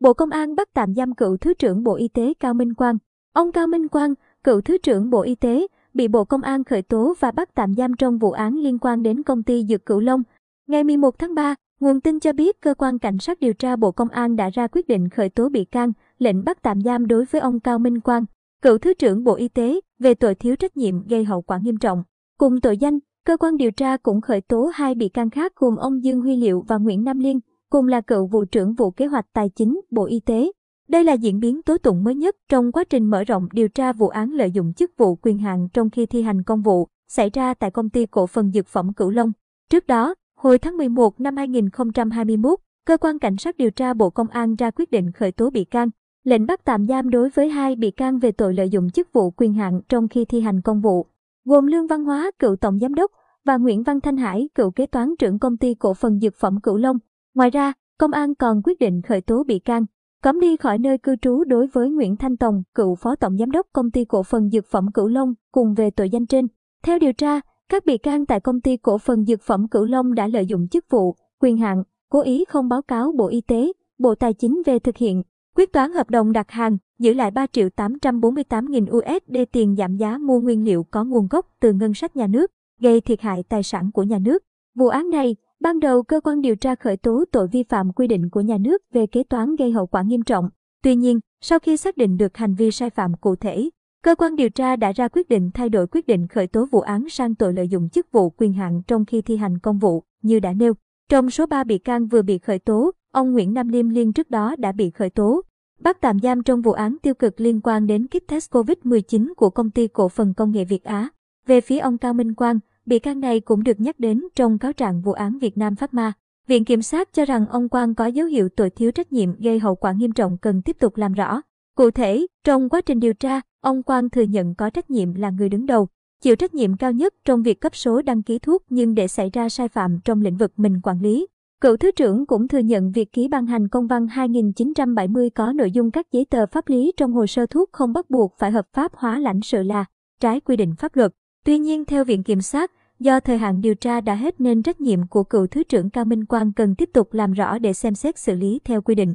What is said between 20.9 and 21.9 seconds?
gây hậu quả nghiêm